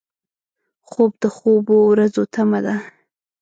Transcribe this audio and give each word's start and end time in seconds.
خوب 0.89 1.11
د 1.21 1.23
خوبو 1.35 1.77
ورځو 1.91 2.23
تمه 2.33 2.59
ده 2.65 2.75